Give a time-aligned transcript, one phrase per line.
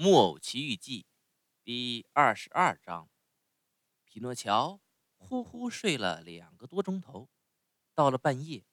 [0.02, 1.02] 《木偶奇遇记》
[1.62, 3.10] 第二十二章：
[4.06, 4.80] 匹诺乔
[5.18, 7.28] 呼呼睡了两个多钟头，
[7.94, 8.64] 到了半夜，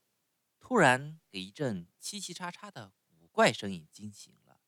[0.57, 4.61] 突然给一阵嘁嘁喳喳的古怪声音惊醒了。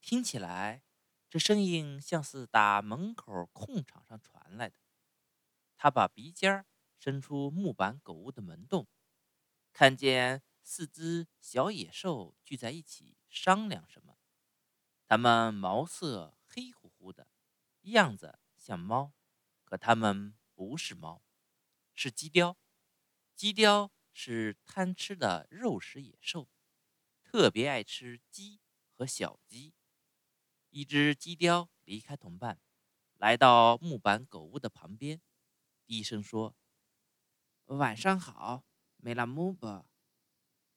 [0.00, 0.82] 听起来，
[1.28, 4.76] 这声音像是打门口空场上传来的。
[5.76, 6.64] 他把鼻尖
[6.98, 8.88] 伸出木板狗屋的门洞，
[9.74, 14.13] 看见四只小野兽聚在一起商量什么。
[15.06, 17.28] 它们毛色黑乎乎的，
[17.82, 19.12] 样子像猫，
[19.64, 21.22] 可它们不是猫，
[21.94, 22.56] 是鸡雕。
[23.34, 26.48] 鸡雕是贪吃的肉食野兽，
[27.22, 28.60] 特别爱吃鸡
[28.92, 29.74] 和小鸡。
[30.70, 32.60] 一只鸡雕离开同伴，
[33.16, 35.20] 来到木板狗屋的旁边，
[35.84, 36.56] 低声说
[37.66, 38.64] ：“晚上好，
[38.96, 39.86] 梅拉姆伯。”“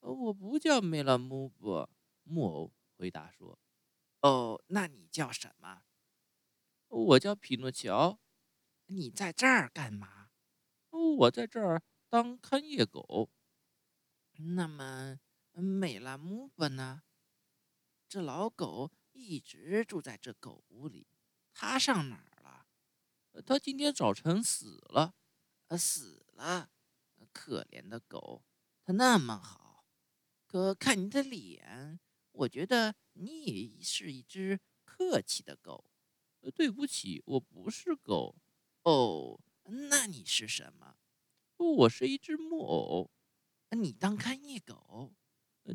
[0.01, 1.89] 我不叫梅拉姆伯。”
[2.23, 3.57] 木偶回答说。
[4.21, 5.83] 哦，那你叫什么？
[6.87, 8.19] 我叫匹诺乔。
[8.87, 10.29] 你在这儿干嘛？
[10.89, 13.29] 我在这儿当看夜狗。
[14.37, 15.19] 那么，
[15.51, 17.03] 美拉姆巴呢？
[18.07, 21.07] 这老狗一直住在这狗屋里，
[21.53, 22.65] 它上哪儿了？
[23.45, 25.15] 它今天早晨死了。
[25.77, 26.71] 死了？
[27.33, 28.45] 可怜的狗，
[28.83, 29.85] 它那么好，
[30.45, 31.99] 可看你的脸。
[32.37, 35.85] 我觉得你也是一只客气的狗。
[36.55, 38.35] 对不起，我不是狗。
[38.83, 39.39] 哦，
[39.89, 40.95] 那你是什么？
[41.57, 43.11] 我是一只木偶。
[43.71, 45.13] 你当看夜狗？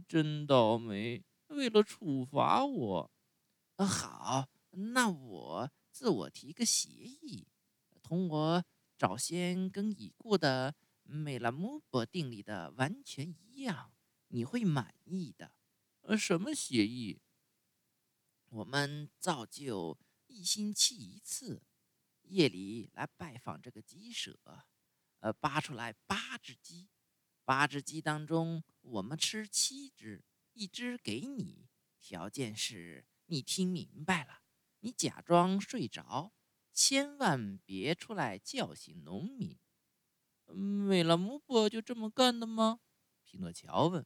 [0.08, 1.22] 真倒霉！
[1.48, 3.10] 为了处罚我，
[3.76, 7.46] 好，那我自我提个协议，
[8.00, 8.64] 同我
[8.96, 13.92] 早先跟已故的美拉姆伯定理的完全一样，
[14.28, 15.52] 你会满意的。
[16.02, 17.20] 呃，什么协议？
[18.48, 21.62] 我们造就一星期一次，
[22.22, 24.36] 夜里来拜访这个鸡舍，
[25.20, 26.88] 呃，扒出来八只鸡，
[27.44, 31.68] 八只鸡当中我们吃七只，一只给你。
[32.00, 34.42] 条件是你听明白了，
[34.80, 36.32] 你假装睡着，
[36.72, 39.56] 千万别出来叫醒农民。
[40.52, 42.80] 美拉姆伯就这么干的吗？
[43.22, 44.04] 匹诺乔问。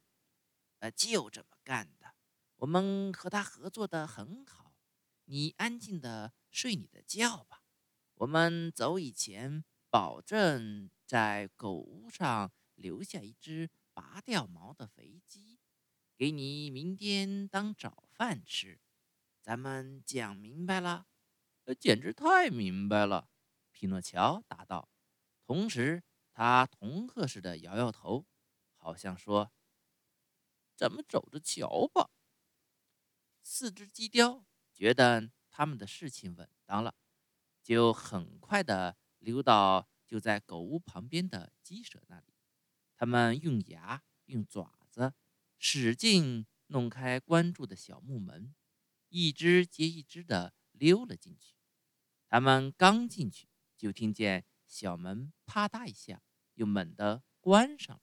[0.91, 2.15] 就这么干的。
[2.57, 4.75] 我们和他合作的很好。
[5.29, 7.65] 你安静的睡你的觉吧。
[8.15, 15.59] 我们走以前，保证在狗屋上留下一只拔掉毛的肥鸡，
[16.17, 18.81] 给你明天当早饭吃。
[19.43, 21.07] 咱们讲明白了？
[21.81, 23.29] 简直太明白了。
[23.73, 24.89] 匹诺乔答道，
[25.45, 28.25] 同时他同贺似的摇摇头，
[28.77, 29.53] 好像说。
[30.77, 32.11] 咱们走着瞧吧。
[33.43, 34.45] 四只鸡雕
[34.75, 36.95] 觉得他们的事情稳当了，
[37.63, 42.35] 就很快的溜到就在狗屋旁边的鸡舍那里。
[42.95, 45.15] 他们用牙、用爪子
[45.59, 48.55] 使劲弄开关住的小木门，
[49.09, 51.55] 一只接一只的溜了进去。
[52.29, 56.23] 他们刚进去，就听见小门啪嗒一下
[56.55, 58.03] 又猛地关上了，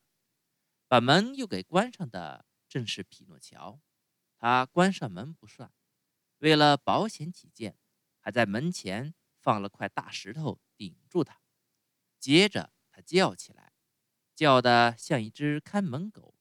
[0.87, 2.45] 把门又给关上的。
[2.73, 3.79] 正是匹诺乔，
[4.35, 5.71] 他关上门不算，
[6.39, 7.77] 为了保险起见，
[8.19, 11.39] 还在门前放了块大石头顶住他。
[12.17, 13.73] 接着他叫起来，
[14.33, 16.33] 叫得像一只看门狗。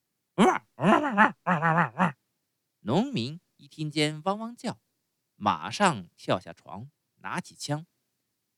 [2.80, 4.80] 农民一听见汪汪叫，
[5.34, 7.86] 马上跳下床，拿起枪，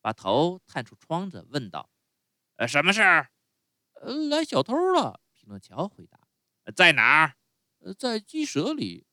[0.00, 1.90] 把头探出窗子，问道
[2.54, 3.32] ：“呃，什么事儿
[4.00, 6.20] ？”“呃，来小偷了。”匹诺乔回答。
[6.76, 7.34] “在哪儿？”
[7.92, 9.06] 在鸡舍里，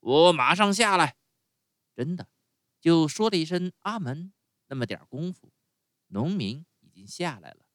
[0.00, 1.16] 我马上下来。
[1.94, 2.28] 真的，
[2.80, 4.32] 就说了一声“阿门”，
[4.68, 5.52] 那么点功夫，
[6.08, 7.66] 农民已经下来了。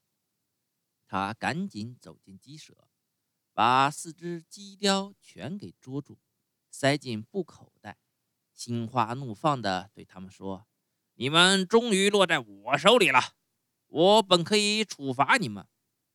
[1.08, 2.88] 他赶紧走进鸡舍，
[3.54, 6.20] 把四只鸡雕全给捉住，
[6.70, 7.98] 塞进布口袋，
[8.54, 10.68] 心花怒放地对他们说
[11.16, 13.36] ：“你们终于落在我手里了。
[13.88, 15.68] 我本可以处罚你们，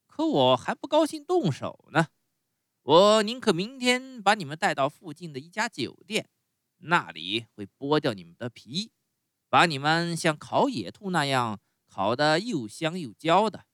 [0.07, 2.09] 可我还不高兴动手呢。”
[2.87, 6.29] 我宁可明天把你们带到附近的一家酒店，
[6.77, 8.93] 那里会剥掉你们的皮，
[9.49, 13.67] 把你们像烤野兔那样烤得又香又焦的。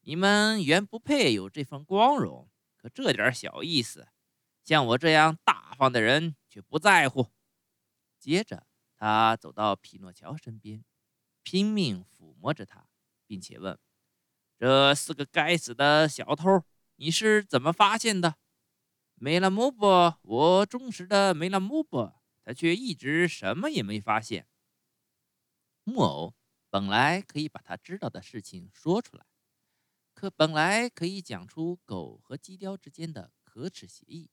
[0.00, 4.08] 你们原不配有这份光荣，可这点小意思，
[4.64, 7.28] 像我这样大方的人却不在乎。
[8.18, 8.66] 接着，
[8.96, 10.84] 他走到匹诺乔身边，
[11.44, 12.88] 拼命抚摸着他，
[13.28, 13.78] 并且问
[14.58, 16.64] ：“这四个该死的小偷，
[16.96, 18.34] 你是怎么发现的？”
[19.18, 24.46] 梅拉姆伯，我忠实的梅拉姆伯，他却一直什么也没发现。
[25.84, 26.34] 木偶
[26.68, 29.24] 本来可以把他知道的事情说出来，
[30.12, 34.30] 可本来可以讲出狗和鸡雕之间的可耻协议，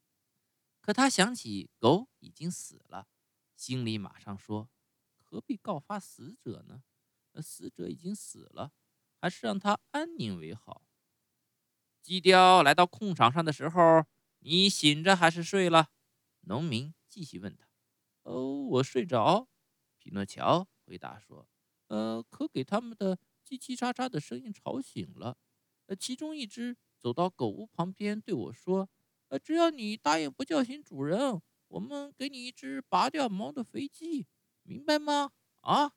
[0.81, 3.07] 可他想起狗已经死了，
[3.55, 4.69] 心里马上说：
[5.17, 6.83] 何必告发死者呢？
[7.41, 8.73] 死者已经死了，
[9.21, 10.81] 还是让他安宁为好。
[12.01, 14.03] 鸡雕来到空场上的时候，
[14.45, 15.89] 你醒着还是睡了？
[16.41, 17.65] 农民继续问他。
[18.23, 19.47] 哦，我睡着。
[19.97, 21.47] 匹诺乔回答说
[21.87, 23.17] ：“呃，可给他们的
[23.47, 25.37] 叽叽喳喳的声音吵醒了。
[25.85, 28.89] 呃，其中一只走到狗屋旁边对我说
[29.29, 34.27] ：‘呃，只要你答应不叫醒主人，我们给你一只拔掉毛的肥鸡，
[34.63, 35.31] 明白吗？’
[35.61, 35.93] 啊，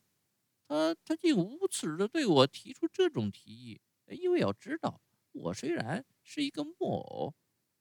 [0.69, 5.01] 他他竟无耻的对我提出这种提议，因为要知道，
[5.33, 7.35] 我虽然是一个木偶，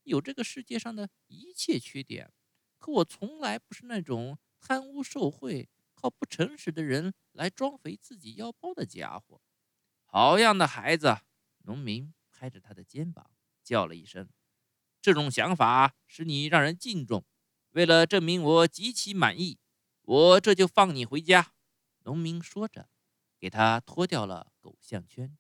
[0.07, 2.33] 有这个世界上的一切缺点，
[2.79, 9.41] 可我从来不是那种。”贪污受贿、靠不诚实的人来装肥自己腰包的家伙，
[10.07, 11.19] 好样的，孩子！
[11.59, 13.31] 农民拍着他的肩膀
[13.63, 14.29] 叫了一声
[15.01, 17.25] ：“这种想法使你让人敬重。
[17.73, 19.61] 为了证明我极其满意，
[20.03, 21.53] 我这就放你回家。”
[22.03, 22.89] 农民说着，
[23.39, 25.39] 给他脱掉了狗项圈。